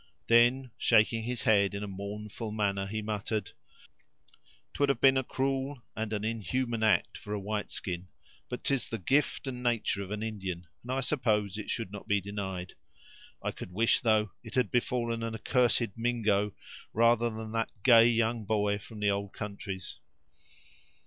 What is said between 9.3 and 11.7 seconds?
and natur' of an Indian, and I suppose it